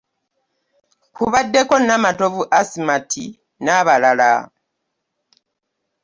Kubaddeko; 1.15 1.75
Namatovu 1.87 2.41
Asimati 2.59 3.25
n'abalala 3.63 4.29